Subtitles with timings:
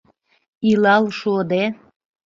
[0.69, 1.63] Илал шуыде